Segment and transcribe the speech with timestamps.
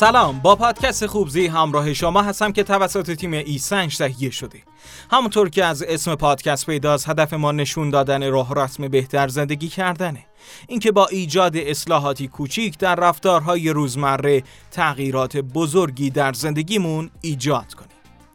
[0.00, 4.62] سلام با پادکست خوبزی همراه شما هستم که توسط تیم ایسنج تهیه شده.
[5.10, 10.26] همونطور که از اسم پادکست پیداست هدف ما نشون دادن راه رسم بهتر زندگی کردنه.
[10.68, 17.90] اینکه با ایجاد اصلاحاتی کوچیک در رفتارهای روزمره تغییرات بزرگی در زندگیمون ایجاد کنیم.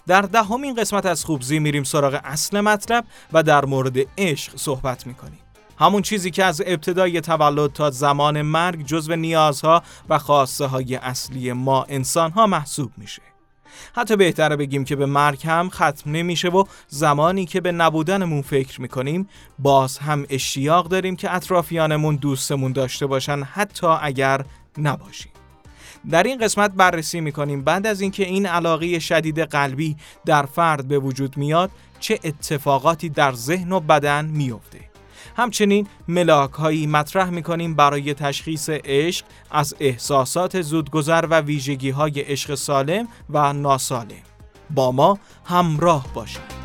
[0.08, 5.45] در دهمین قسمت از خوبزی میریم سراغ اصل مطلب و در مورد عشق صحبت می‌کنیم.
[5.80, 11.54] همون چیزی که از ابتدای تولد تا زمان مرگ جزو نیازها و خواسته های اصلی
[11.54, 13.22] ما انسان ها محسوب میشه.
[13.96, 18.82] حتی بهتره بگیم که به مرگ هم ختم نمیشه و زمانی که به نبودنمون فکر
[18.82, 19.30] می‌کنیم
[19.60, 24.46] باز هم اشتیاق داریم که اطرافیانمون دوستمون داشته باشن حتی اگر
[24.78, 25.32] نباشیم.
[26.10, 31.00] در این قسمت بررسی می‌کنیم بعد از اینکه این علاقه شدید قلبی در فرد به
[31.00, 34.95] وجود میاد چه اتفاقاتی در ذهن و بدن میفته.
[35.36, 42.22] همچنین ملاک هایی مطرح می کنیم برای تشخیص عشق از احساسات زودگذر و ویژگی های
[42.22, 44.24] عشق سالم و ناسالم.
[44.70, 46.65] با ما همراه باشید.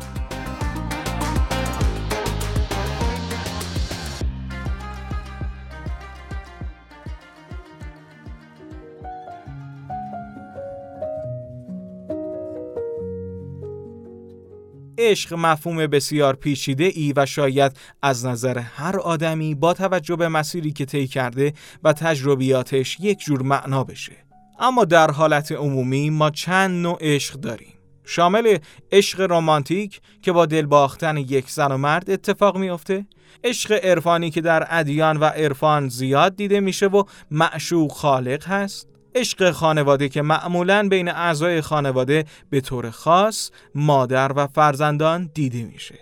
[15.01, 17.71] عشق مفهوم بسیار پیچیده ای و شاید
[18.01, 23.41] از نظر هر آدمی با توجه به مسیری که طی کرده و تجربیاتش یک جور
[23.41, 24.13] معنا بشه.
[24.59, 27.73] اما در حالت عمومی ما چند نوع عشق داریم.
[28.05, 28.57] شامل
[28.91, 33.05] عشق رمانتیک که با دل باختن یک زن و مرد اتفاق میافته
[33.43, 39.51] عشق عرفانی که در ادیان و عرفان زیاد دیده میشه و معشوق خالق هست عشق
[39.51, 45.99] خانواده که معمولا بین اعضای خانواده به طور خاص مادر و فرزندان دیده میشه.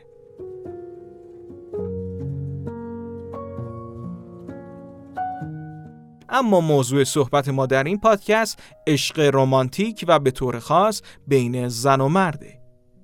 [6.29, 12.01] اما موضوع صحبت ما در این پادکست عشق رمانتیک و به طور خاص بین زن
[12.01, 12.59] و مرده.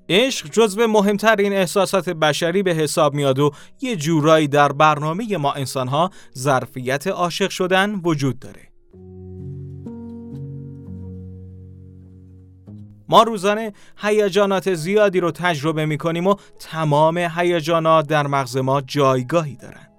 [0.10, 3.52] عشق جزو مهمترین احساسات بشری به حساب میاد و
[3.82, 8.75] یه جورایی در برنامه ما انسانها ظرفیت عاشق شدن وجود داره.
[13.10, 19.56] ما روزانه هیجانات زیادی رو تجربه می کنیم و تمام هیجانات در مغز ما جایگاهی
[19.56, 19.92] دارند.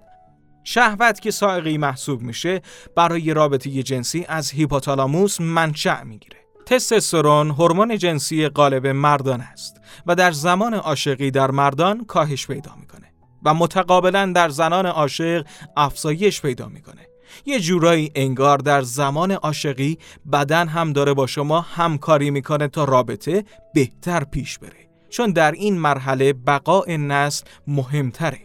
[0.63, 2.61] شهوت که سائقی محسوب میشه
[2.95, 6.37] برای رابطه جنسی از هیپوتالاموس منشأ می‌گیره.
[6.65, 13.13] تستوسترون هورمون جنسی غالب مردان است و در زمان عاشقی در مردان کاهش پیدا می‌کنه
[13.43, 15.45] و متقابلا در زنان عاشق
[15.77, 17.07] افزایش پیدا می‌کنه.
[17.45, 19.97] یه جورایی انگار در زمان عاشقی
[20.31, 23.43] بدن هم داره با شما همکاری می‌کنه تا رابطه
[23.73, 24.87] بهتر پیش بره.
[25.09, 28.39] چون در این مرحله بقای نسل مهمتره.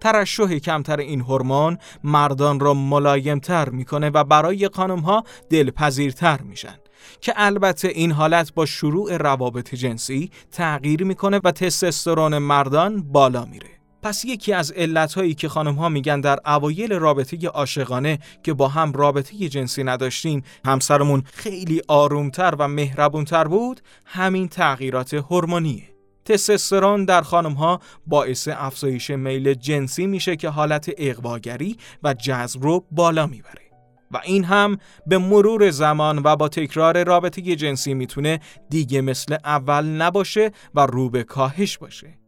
[0.00, 6.78] ترشح کمتر این هورمون مردان را ملایمتر می‌کنه و برای خانم ها دلپذیرتر میشن
[7.20, 13.77] که البته این حالت با شروع روابط جنسی تغییر می‌کنه و تستوسترون مردان بالا میره.
[14.02, 18.92] پس یکی از علتهایی که خانم ها میگن در اوایل رابطه عاشقانه که با هم
[18.92, 25.82] رابطه جنسی نداشتیم همسرمون خیلی آرومتر و مهربونتر بود همین تغییرات هورمونیه.
[26.24, 32.84] تستوسترون در خانم ها باعث افزایش میل جنسی میشه که حالت اقواگری و جذب رو
[32.90, 33.62] بالا می‌بره.
[34.10, 39.84] و این هم به مرور زمان و با تکرار رابطه جنسی می‌تونه دیگه مثل اول
[39.84, 42.18] نباشه و رو به کاهش باشه.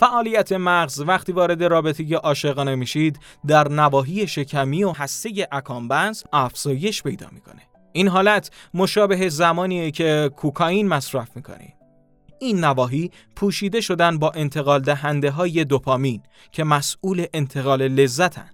[0.00, 7.28] فعالیت مغز وقتی وارد رابطه عاشقانه میشید در نواحی شکمی و هسته اکامبنز افزایش پیدا
[7.32, 7.62] می‌کنه.
[7.92, 11.74] این حالت مشابه زمانیه که کوکائین مصرف می‌کنید
[12.40, 16.22] این نواحی پوشیده شدن با انتقال دهنده های دوپامین
[16.52, 18.50] که مسئول انتقال لذتن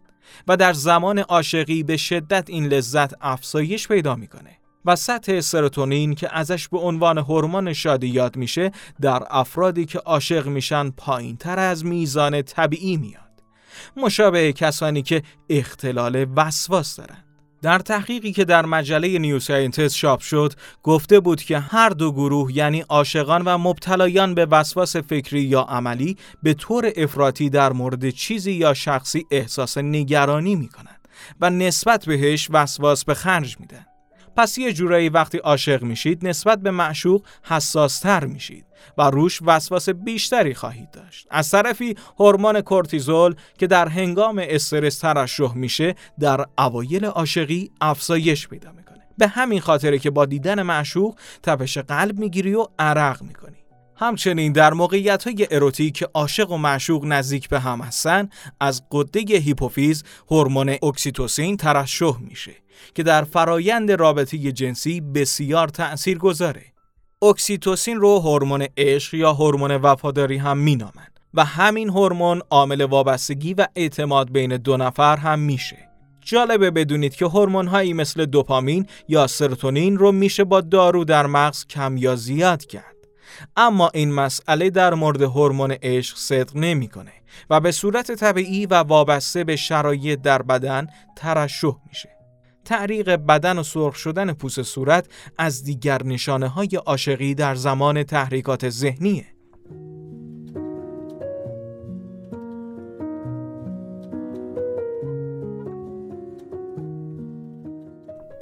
[0.49, 4.59] و در زمان عاشقی به شدت این لذت افزایش پیدا می‌کنه.
[4.87, 10.47] و سطح سروتونین که ازش به عنوان هورمون شادی یاد میشه در افرادی که عاشق
[10.47, 13.25] میشن پایین تر از میزان طبیعی میاد.
[13.97, 17.25] مشابه کسانی که اختلال وسواس دارن
[17.63, 22.57] در تحقیقی که در مجله نیو ساینتس چاپ شد گفته بود که هر دو گروه
[22.57, 28.53] یعنی عاشقان و مبتلایان به وسواس فکری یا عملی به طور افراطی در مورد چیزی
[28.53, 31.09] یا شخصی احساس نگرانی می‌کنند
[31.41, 33.87] و نسبت بهش وسواس به خرج میدن
[34.37, 38.67] پس یه جورایی وقتی عاشق میشید نسبت به معشوق حساستر میشید
[38.99, 41.27] و روش وسواس بیشتری خواهید داشت.
[41.31, 48.73] از طرفی هورمون کورتیزول که در هنگام استرس ترشح میشه در اوایل عاشقی افزایش پیدا
[48.73, 49.01] می‌کنه.
[49.19, 53.64] به همین خاطره که با دیدن معشوق تپش قلب می‌گیری و عرق می‌کنی.
[53.97, 58.29] همچنین در موقعیت های اروتیک که عاشق و معشوق نزدیک به هم هستن
[58.61, 62.53] از غده هیپوفیز هورمون اکسیتوسین ترشح میشه
[62.95, 66.65] که در فرایند رابطه جنسی بسیار تأثیر گذاره.
[67.23, 73.67] اکسیتوسین رو هورمون عشق یا هورمون وفاداری هم مینامند و همین هورمون عامل وابستگی و
[73.77, 75.77] اعتماد بین دو نفر هم میشه.
[76.21, 81.67] جالبه بدونید که هورمون هایی مثل دوپامین یا سرتونین رو میشه با دارو در مغز
[81.67, 82.94] کم یا زیاد کرد.
[83.57, 87.13] اما این مسئله در مورد هورمون عشق صدق نمی‌کنه
[87.51, 90.87] و به صورت طبیعی و وابسته به شرایط در بدن
[91.17, 92.09] ترشح میشه.
[92.65, 95.07] تعریق بدن و سرخ شدن پوست صورت
[95.39, 99.34] از دیگر نشانه های عاشقی در زمان تحریکات ذهنیه.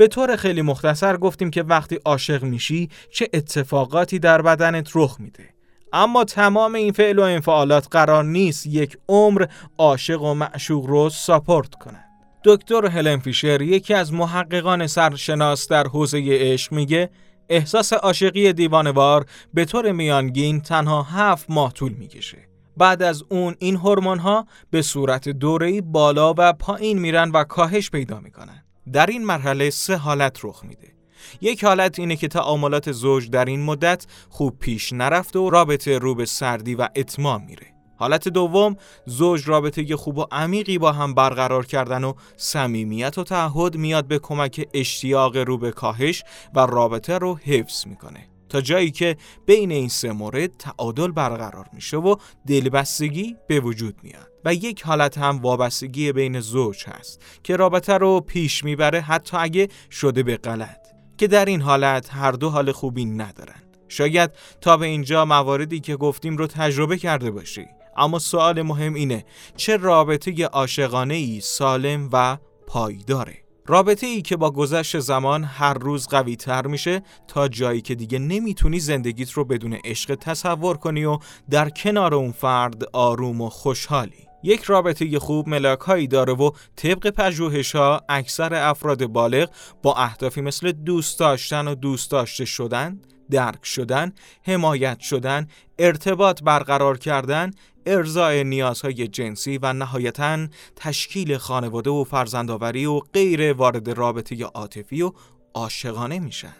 [0.03, 5.49] به طور خیلی مختصر گفتیم که وقتی عاشق میشی چه اتفاقاتی در بدنت رخ میده.
[5.93, 9.47] اما تمام این فعل و انفعالات قرار نیست یک عمر
[9.79, 12.05] عاشق و معشوق رو ساپورت کنند
[12.45, 17.11] دکتر هلن فیشر یکی از محققان سرشناس در حوزه عشق میگه
[17.49, 22.39] احساس عاشقی دیوانوار به طور میانگین تنها هفت ماه طول می‌کشه.
[22.77, 27.91] بعد از اون این هورمون ها به صورت دوره‌ای بالا و پایین میرن و کاهش
[27.91, 28.65] پیدا می‌کنن.
[28.93, 30.93] در این مرحله سه حالت رخ میده.
[31.41, 36.15] یک حالت اینه که تعاملات زوج در این مدت خوب پیش نرفته و رابطه رو
[36.15, 37.67] به سردی و اتمام میره.
[37.97, 43.77] حالت دوم زوج رابطه خوب و عمیقی با هم برقرار کردن و صمیمیت و تعهد
[43.77, 46.25] میاد به کمک اشتیاق رو به کاهش
[46.55, 48.29] و رابطه رو حفظ می‌کنه.
[48.53, 49.17] تا جایی که
[49.47, 52.17] بین این سه مورد تعادل برقرار میشه و
[52.47, 54.29] دلبستگی به وجود میاد.
[54.45, 59.69] و یک حالت هم وابستگی بین زوج هست که رابطه رو پیش می‌بره حتی اگه
[59.91, 60.79] شده به غلط.
[61.19, 63.63] که در این حالت هر دو حال خوبی ندارن.
[63.89, 67.67] شاید تا به اینجا مواردی که گفتیم رو تجربه کرده باشی.
[67.97, 69.25] اما سوال مهم اینه
[69.57, 73.42] چه رابطه عاشقانه ای سالم و پایداره؟
[73.73, 78.19] رابطه ای که با گذشت زمان هر روز قوی تر میشه تا جایی که دیگه
[78.19, 81.19] نمی‌تونی زندگیت رو بدون عشق تصور کنی و
[81.51, 84.29] در کنار اون فرد آروم و خوشحالی.
[84.43, 89.51] یک رابطه خوب ملاک هایی داره و طبق پژوهش ها اکثر افراد بالغ
[89.83, 93.01] با اهدافی مثل دوست داشتن و دوست داشته شدن
[93.33, 94.13] درک شدن،
[94.43, 95.49] حمایت شدن،
[95.79, 97.51] ارتباط برقرار کردن،
[97.87, 100.47] ارزای نیازهای جنسی و نهایتا
[100.77, 105.13] تشکیل خانواده و فرزندآوری و غیر وارد رابطه عاطفی و
[105.55, 106.57] عاشقانه میشن.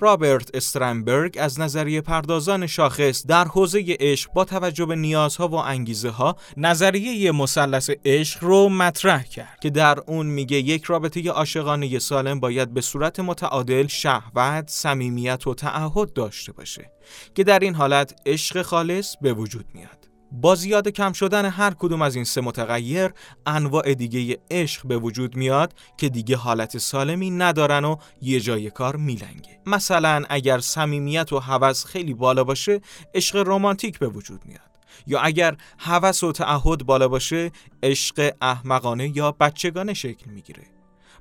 [0.00, 6.10] رابرت استرنبرگ از نظریه پردازان شاخص در حوزه عشق با توجه به نیازها و انگیزه
[6.10, 12.40] ها نظریه مثلث عشق رو مطرح کرد که در اون میگه یک رابطه عاشقانه سالم
[12.40, 16.90] باید به صورت متعادل شهوت، صمیمیت و تعهد داشته باشه
[17.34, 20.05] که در این حالت عشق خالص به وجود میاد.
[20.32, 23.10] با زیاد کم شدن هر کدوم از این سه متغیر
[23.46, 28.96] انواع دیگه عشق به وجود میاد که دیگه حالت سالمی ندارن و یه جای کار
[28.96, 29.60] میلنگه.
[29.66, 32.80] مثلا اگر صمیمیت و هوس خیلی بالا باشه
[33.14, 34.60] عشق رمانتیک به وجود میاد.
[35.06, 37.50] یا اگر هوس و تعهد بالا باشه
[37.82, 40.75] عشق احمقانه یا بچگانه شکل می‌گیره.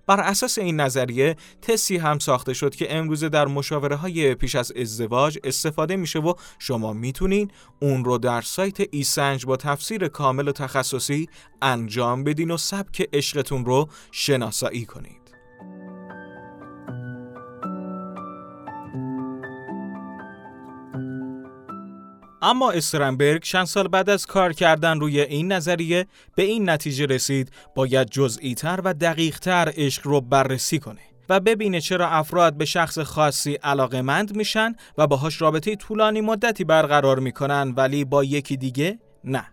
[0.07, 4.71] بر اساس این نظریه تسی هم ساخته شد که امروزه در مشاوره های پیش از
[4.71, 10.51] ازدواج استفاده میشه و شما می‌تونین اون رو در سایت ایسنج با تفسیر کامل و
[10.51, 11.29] تخصصی
[11.61, 15.24] انجام بدین و سبک عشقتون رو شناسایی کنید.
[22.45, 27.51] اما استرنبرگ چند سال بعد از کار کردن روی این نظریه به این نتیجه رسید
[27.75, 30.99] باید جزئی تر و دقیق تر عشق رو بررسی کنه
[31.29, 37.19] و ببینه چرا افراد به شخص خاصی علاقمند میشن و باهاش رابطه طولانی مدتی برقرار
[37.19, 39.47] می‌کنن ولی با یکی دیگه نه.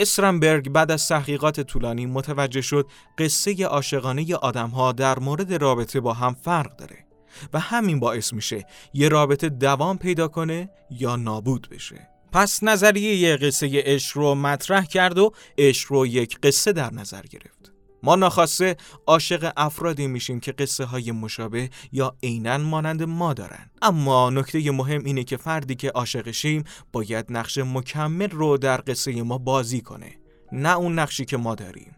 [0.00, 2.86] استرنبرگ بعد از تحقیقات طولانی متوجه شد
[3.18, 7.06] قصه عاشقانه آدمها در مورد رابطه با هم فرق داره
[7.52, 12.11] و همین باعث میشه یه رابطه دوام پیدا کنه یا نابود بشه.
[12.32, 17.72] پس نظریه قصه عشق رو مطرح کرد و عشق رو یک قصه در نظر گرفت.
[18.02, 23.70] ما ناخواسته عاشق افرادی میشیم که قصه های مشابه یا عینا مانند ما دارن.
[23.82, 29.38] اما نکته مهم اینه که فردی که عاشقشیم باید نقش مکمل رو در قصه ما
[29.38, 30.12] بازی کنه
[30.52, 31.96] نه اون نقشی که ما داریم.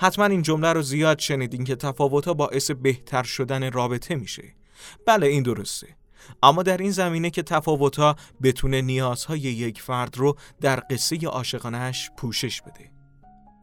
[0.00, 4.54] حتما این جمله رو زیاد شنیدین که تفاوتها باعث بهتر شدن رابطه میشه.
[5.06, 5.99] بله این درسته.
[6.42, 12.62] اما در این زمینه که تفاوتها بتونه نیازهای یک فرد رو در قصه عاشقانش پوشش
[12.62, 12.90] بده.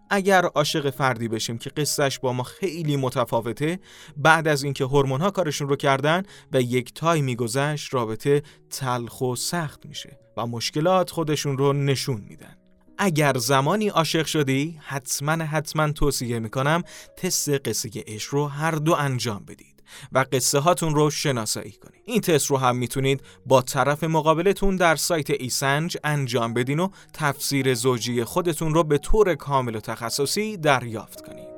[0.09, 3.79] اگر عاشق فردی بشیم که قصهش با ما خیلی متفاوته
[4.17, 9.85] بعد از اینکه هورمون‌ها کارشون رو کردن و یک تای میگذشت رابطه تلخ و سخت
[9.85, 12.57] میشه و مشکلات خودشون رو نشون میدن.
[12.97, 16.83] اگر زمانی عاشق شدی حتما حتما توصیه می‌کنم
[17.17, 19.76] تست قصه عشق رو هر دو انجام بدید.
[20.11, 22.01] و قصه هاتون رو شناسایی کنید.
[22.05, 27.73] این تست رو هم می‌تونید با طرف مقابلتون در سایت ایسنج انجام بدین و تفسیر
[27.73, 31.57] زوجی خودتون رو به طور کامل و تخصصی دریافت کنید.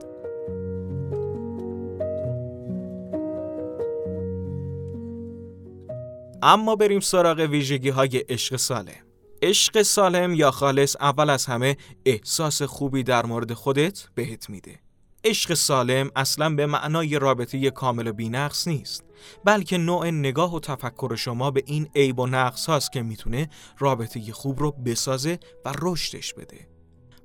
[6.41, 9.05] اما بریم سراغ ویژگی های عشق سالم.
[9.41, 14.79] عشق سالم یا خالص اول از همه احساس خوبی در مورد خودت بهت میده.
[15.23, 19.03] عشق سالم اصلا به معنای رابطه کامل و بینقص نیست
[19.45, 23.49] بلکه نوع نگاه و تفکر شما به این عیب و نقص هاست که می‌تونه
[23.79, 26.67] رابطه خوب رو بسازه و رشدش بده.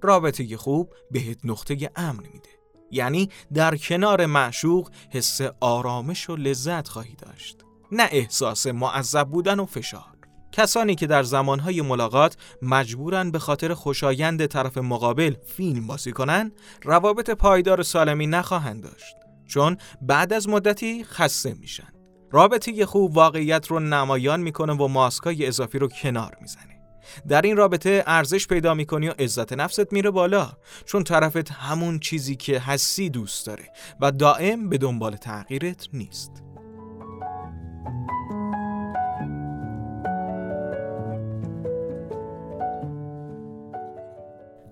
[0.02, 2.48] رابطه خوب بهت نقطه امن میده.
[2.90, 7.56] یعنی در کنار معشوق حس آرامش و لذت خواهی داشت.
[7.92, 10.13] نه احساس معذب بودن و فشار.
[10.56, 17.30] کسانی که در زمانهای ملاقات مجبورن به خاطر خوشایند طرف مقابل فیلم بازی کنن روابط
[17.30, 19.16] پایدار سالمی نخواهند داشت.
[19.46, 21.88] چون بعد از مدتی خسته میشن.
[22.32, 26.80] رابطه خوب واقعیت رو نمایان می‌کنه و ماسکای اضافی رو کنار می‌زنه.
[27.28, 30.52] در این رابطه ارزش پیدا می‌کنی و عزت نفست میره بالا.
[30.84, 33.64] چون طرفت همون چیزی که حسی دوست داره
[34.00, 36.30] و دائم به دنبال تغییرت نیست.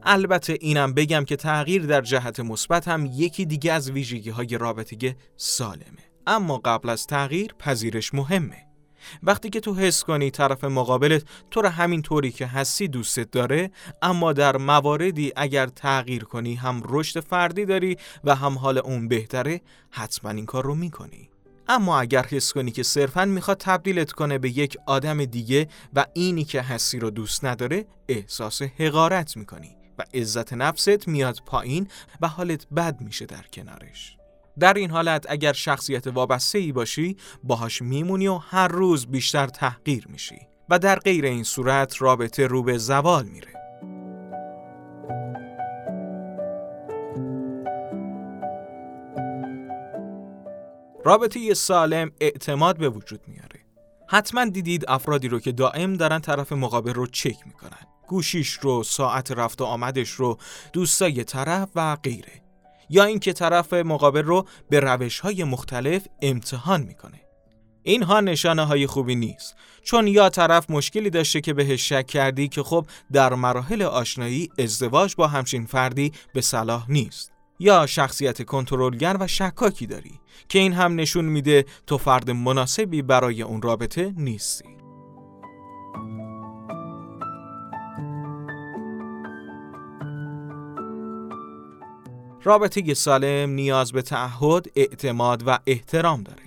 [0.05, 5.17] البته اینم بگم که تغییر در جهت مثبت هم یکی دیگه از ویژگی های رابطه
[5.37, 6.13] سالمه.
[6.27, 8.67] اما قبل از تغییر پذیرش مهمه.
[9.23, 13.71] وقتی که تو حس کنی طرف مقابلت تو رو همین طوری که هستی دوستت داره
[14.03, 19.61] اما در مواردی اگر تغییر کنی هم رشد فردی داری و هم حال اون بهتره
[19.91, 21.31] حتما این کار رو می‌کنی.
[21.69, 26.45] اما اگر حس کنی که صرفا می‌خواد تبدیلت کنه به یک آدم دیگه و اینی
[26.45, 29.82] که هستی رو دوست نداره احساس حقارت می‌کنی.
[30.03, 31.89] و عزت نفست میاد پایین
[32.21, 34.17] و حالت بد میشه در کنارش.
[34.59, 40.07] در این حالت اگر شخصیت وابسته ای باشی باهاش میمونی و هر روز بیشتر تحقیر
[40.09, 43.53] میشی و در غیر این صورت رابطه رو به زوال میره.
[51.05, 53.61] رابطه سالم اعتماد به وجود میاره.
[54.09, 57.92] حتما دیدید افرادی رو که دائم دارن طرف مقابل رو چک می‌کنن.
[58.09, 60.39] گوشیش رو ساعت رفت و آمدش رو
[60.73, 62.43] دوستای طرف و غیره.
[62.91, 67.21] یا اینکه طرف مقابل رو به روش های مختلف امتحان می‌کنه.
[67.83, 69.55] اینها نشانه های خوبی نیست.
[69.83, 75.15] چون یا طرف مشکلی داشته که بهش شک کردی که خب در مراحل آشنایی ازدواج
[75.17, 77.33] با همچین فردی به صلاح نیست.
[77.59, 83.43] یا شخصیت کنترلگر و شکاکی داری که این هم نشون میده تو فرد مناسبی برای
[83.43, 84.82] اون رابطه نیستی.
[92.45, 96.43] رابطه سالم نیاز به تعهد، اعتماد و احترام داره.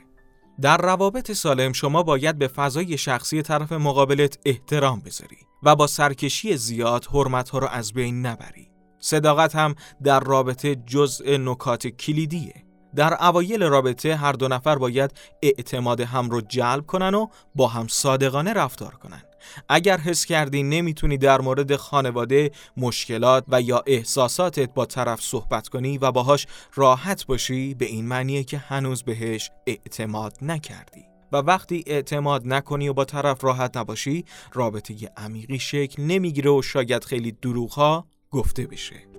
[0.62, 6.58] در روابط سالم شما باید به فضای شخصی طرف مقابلت احترام بذاری و با سرکشی
[6.58, 8.68] زیاد حرمت ها رو از بین نبری.
[9.00, 12.65] صداقت هم در رابطه جزء نکات کلیدیه.
[12.96, 15.12] در اوایل رابطه هر دو نفر باید
[15.42, 19.22] اعتماد هم رو جلب کنن و با هم صادقانه رفتار کنن.
[19.70, 25.98] اگر حس کردی نمی‌تونی در مورد خانواده مشکلات و یا احساساتت با طرف صحبت کنی
[25.98, 32.42] و باهاش راحت باشی به این معنیه که هنوز بهش اعتماد نکردی و وقتی اعتماد
[32.46, 38.68] نکنی و با طرف راحت نباشی رابطه عمیقی شکل نمی‌گیره و شاید خیلی دروغها گفته
[38.68, 39.15] بشه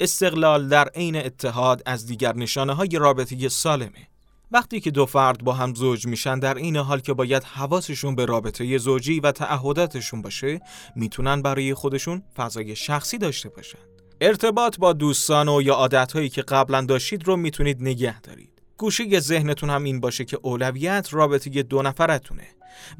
[0.00, 4.08] استقلال در عین اتحاد از دیگر نشانه های رابطه سالمه.
[4.50, 8.24] وقتی که دو فرد با هم زوج میشن در این حال که باید حواسشون به
[8.24, 10.60] رابطه زوجی و تعهداتشون باشه
[10.96, 13.78] می‌تونن برای خودشون فضای شخصی داشته باشن.
[14.20, 18.62] ارتباط با دوستان و یا عادتهایی که قبلا داشتید رو می‌تونید نگه دارید.
[18.76, 22.46] گوشه ذهنتون هم این باشه که اولویت رابطه دو نفرتونه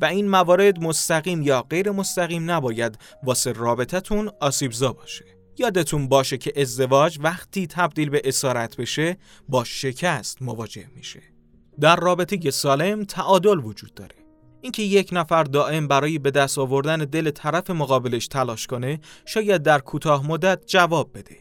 [0.00, 5.36] و این موارد مستقیم یا غیر مستقیم نباید واسه رابطتون آسیبزا باشه.
[5.59, 9.17] یادتون باشه که ازدواج وقتی تبدیل به اسارت بشه
[9.49, 11.23] با شکست مواجه میشه.
[11.81, 14.15] در رابطه سالم تعادل وجود داره.
[14.61, 19.79] اینکه یک نفر دائم برای به دست آوردن دل طرف مقابلش تلاش کنه شاید در
[19.79, 21.37] کوتاه مدت جواب بده.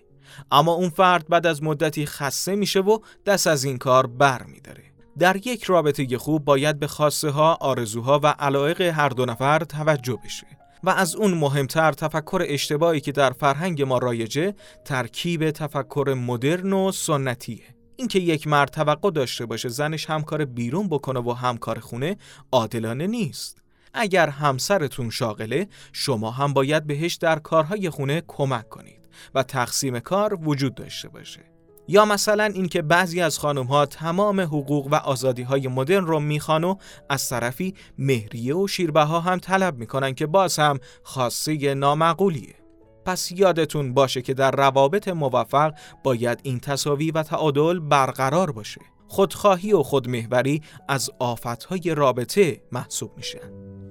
[0.52, 4.84] اما اون فرد بعد از مدتی خسته میشه و دست از این کار بر میداره.
[5.20, 10.20] در یک رابطه خوب باید به خواسته ها، آرزوها و علایق هر دو نفر توجه
[10.26, 10.48] بشه.
[10.86, 14.54] و از اون مهمتر تفکر اشتباهی که در فرهنگ ما رایجه
[14.86, 17.64] ترکیب تفکر مدرن و سنتیه.
[17.96, 22.18] اینکه یک مرد توقع داشته باشه زنش همکار بیرون بکنه و همکار خونه
[22.52, 23.62] عادلانه نیست.
[23.94, 30.40] اگر همسرتون شاغله شما هم باید بهش در کارهای خونه کمک کنید و تقسیم کار
[30.44, 31.55] وجود داشته باشه.
[31.88, 36.64] یا مثلا اینکه بعضی از خانم ها تمام حقوق و آزادی های مدرن رو می‌خوان
[36.64, 36.76] و
[37.10, 42.56] از طرفی مهریه و شیربه ها هم طلب می‌کنن که باز هم خاصه نامعقولیه.
[43.06, 45.74] پس یادتون باشه که در روابط موفق
[46.04, 48.82] باید این تصاوی و تعادل برقرار باشه.
[49.08, 53.85] خودخواهی و خودمهوری از آفتهای رابطه محسوب میشن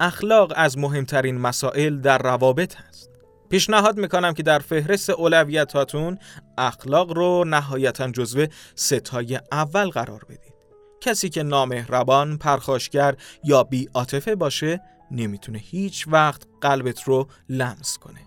[0.00, 3.10] اخلاق از مهمترین مسائل در روابط هست.
[3.50, 6.18] پیشنهاد می‌کنم که در فهرست اولویتاتون
[6.58, 10.54] اخلاق رو نهایتا جزو ستای اول قرار بدید.
[11.00, 18.20] کسی که نامهربان، پرخاشگر یا بی عاطفه باشه نمی‌تونه هیچ وقت قلبت رو لمس کنه.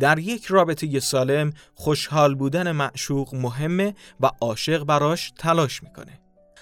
[0.00, 6.20] در یک رابطه سالم خوشحال بودن معشوق مهمه و عاشق براش تلاش می‌کنه.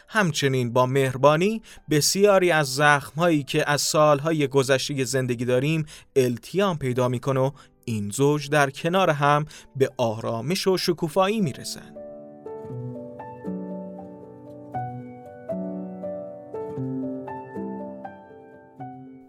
[0.08, 5.86] همچنین با مهربانی بسیاری از زخمهایی که از سالهای گذشته زندگی داریم
[6.16, 7.50] التیام پیدا می‌کنه و
[7.84, 9.46] این زوج در کنار هم
[9.76, 11.96] به آرامش و شکوفایی می‌رسن.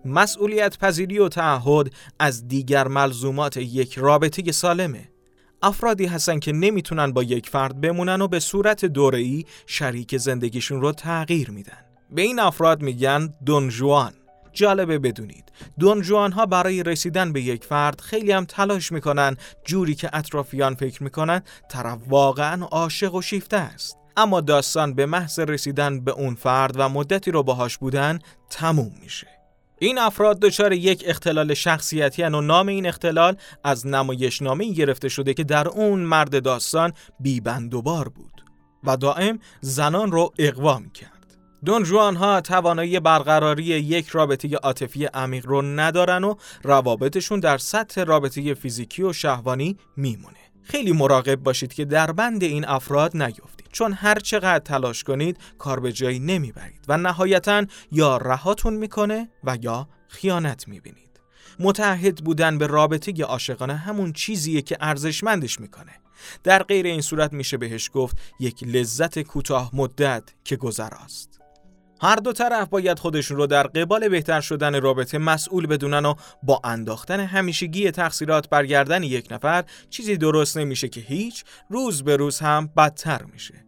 [0.05, 5.09] مسئولیت پذیری و تعهد از دیگر ملزومات یک رابطه سالمه.
[5.61, 10.91] افرادی هستن که نمی‌تونن با یک فرد بمونن و به صورت دوره‌ای شریک زندگیشون رو
[10.91, 11.85] تغییر میدن.
[12.11, 14.13] به این افراد میگن دونجوان.
[14.53, 20.09] جالبه بدونید دونجوان ها برای رسیدن به یک فرد خیلی هم تلاش می‌کنن جوری که
[20.13, 26.11] اطرافیان فکر می‌کنن طرف واقعا عاشق و شیفته است اما داستان به محض رسیدن به
[26.11, 29.36] اون فرد و مدتی رو باهاش بودن تموم میشه
[29.79, 35.43] این افراد دچار یک اختلال شخصیتی و نام این اختلال از نمایشنامه گرفته شده که
[35.43, 38.43] در اون مرد داستان بیبندوبار بود
[38.83, 41.37] و دائم زنان رو اقوا کرد.
[41.65, 48.03] دون جوان ها توانایی برقراری یک رابطه عاطفی عمیق رو ندارن و روابطشون در سطح
[48.03, 50.37] رابطه فیزیکی و شهوانی میمونه.
[50.63, 55.79] خیلی مراقب باشید که در بند این افراد نیفتید چون هر چقدر تلاش کنید کار
[55.79, 61.19] به جایی نمی‌برید و نهایتا یا رهاتون می‌کنه و یا خیانت می‌بینید.
[61.59, 65.91] متحد بودن به رابطه عاشقانه همون چیزیه که ارزشمندش می‌کنه.
[66.43, 71.41] در غیر این صورت میشه بهش گفت یک لذت کوتاه مدت که گذراست.
[72.01, 76.13] هر دو طرف باید خودشون رو در قبال بهتر شدن رابطه مسئول بدونن و
[76.43, 82.39] با انداختن همیشگی تقصیرات برگردن یک نفر چیزی درست نمیشه که هیچ روز به روز
[82.39, 83.66] هم بدتر میشه.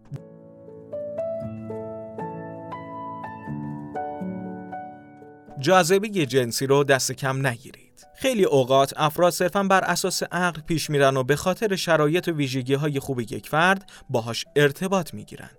[5.60, 8.08] جاذبه جنسی رو دست کم نگیرید.
[8.16, 12.74] خیلی اوقات افراد صرفا بر اساس عقل پیش میرن و به خاطر شرایط و ویژگی
[12.74, 15.50] های خوب یک فرد باهاش ارتباط می‌گیرن.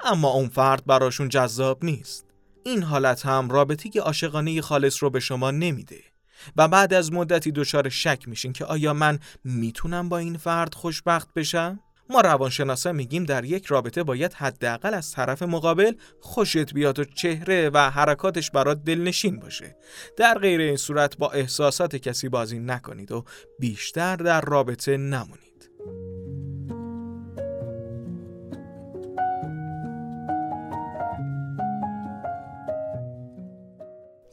[0.00, 2.26] اما اون فرد براشون جذاب نیست.
[2.64, 6.00] این حالت هم رابطه عاشقانه خالص رو به شما نمیده
[6.56, 11.34] و بعد از مدتی دچار شک میشین که آیا من می‌تونم با این فرد خوشبخت
[11.34, 17.04] بشم؟ ما روانشناسا میگیم در یک رابطه باید حداقل از طرف مقابل خوشت بیاد و
[17.04, 19.76] چهره و حرکاتش برات دلنشین باشه.
[20.16, 23.24] در غیر این صورت با احساسات کسی بازی نکنید و
[23.58, 25.70] بیشتر در رابطه نمونید.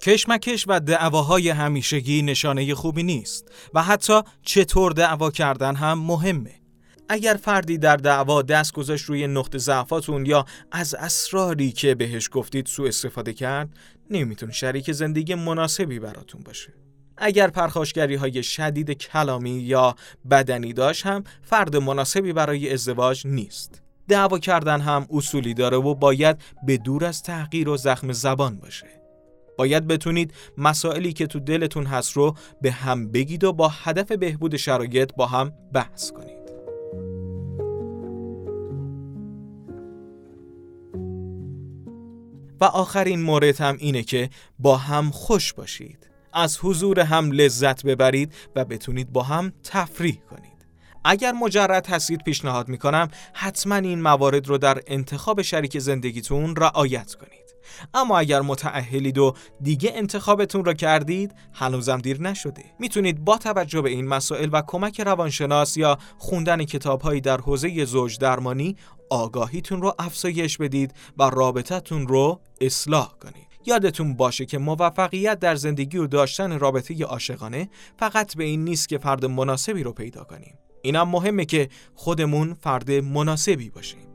[0.01, 6.66] کشمکش و دعواهای همیشگی نشانه خوبی نیست و حتی چطور دعوا کردن هم مهمه.
[7.09, 12.65] اگر فردی در دعوا دست گذاشت روی نقطه ضعفاتون یا از اسراری که بهش گفتید
[12.65, 13.69] سوء استفاده کرد
[14.09, 16.73] نمیتون شریک زندگی مناسبی براتون باشه.
[17.17, 19.95] اگر پرخاشگری های شدید کلامی یا
[20.29, 23.81] بدنی داشت هم فرد مناسبی برای ازدواج نیست.
[24.07, 28.87] دعوا کردن هم اصولی داره و باید به دور از تحقیر و زخم زبان باشه.
[29.57, 34.57] باید بتونید مسائلی که تو دلتون هست رو به هم بگید و با هدف بهبود
[34.57, 36.46] شرایط با هم بحث کنید.
[42.61, 46.09] و آخرین مورد هم اینه که با هم خوش باشید.
[46.33, 50.57] از حضور هم لذت ببرید و بتونید با هم تفریح کنید.
[51.05, 57.46] اگر مجرد هستید پیشنهاد می‌کنم حتما این موارد رو در انتخاب شریک زندگیتون رعایت کنید.
[57.93, 62.63] اما اگر متعهلید و دیگه انتخابتون را کردید هنوزم دیر نشده.
[62.79, 68.17] می‌تونید با توجه به این مسائل و کمک روانشناس یا خوندن کتابهایی در حوزه زوج
[68.17, 68.75] درمانی
[69.09, 73.47] آگاهیتون رو افزایش بدید و رابطتون رو اصلاح کنید.
[73.65, 78.97] یادتون باشه که موفقیت در زندگی و داشتن رابطه عاشقانه فقط به این نیست که
[78.97, 80.57] فرد مناسبی رو پیدا کنیم.
[80.81, 84.06] اینم مهمه که خودمون فرد مناسبی باشیم.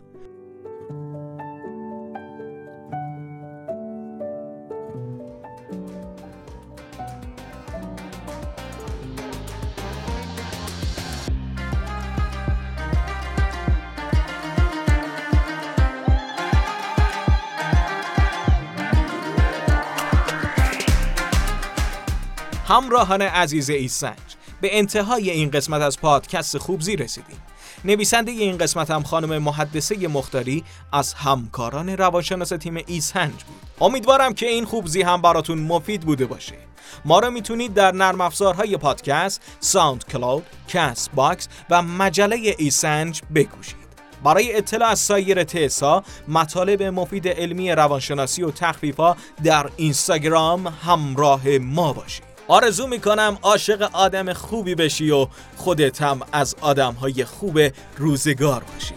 [22.73, 24.17] همراهان عزیز ایسنج
[24.61, 27.37] به انتهای این قسمت از پادکست خوب‌زی رسیدیم.
[27.85, 33.57] نویسنده این قسمت هم خانم محدثه مختاری از همکاران روانشناس تیم ایسنج بود.
[33.81, 36.55] امیدوارم که این خوب‌زی هم براتون مفید بوده باشه.
[37.05, 43.77] ما را می‌تونید در نرم افزارهای پادکست، ساوند کلاود، کست باکس و مجله ایسنج بگوشید
[44.25, 51.93] برای اطلاع از سایر تست‌ها مطالب مفید علمی روانشناسی و تخفیفا در اینستاگرام همراه ما
[51.93, 52.32] باشید.
[52.53, 57.61] آرزو می‌کنم عاشق آدم خوبی بشی و خودت هم از آدمهای خوب
[57.97, 58.95] روزگار باشی.